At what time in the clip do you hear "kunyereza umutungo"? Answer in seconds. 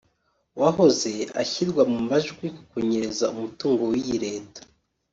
2.71-3.81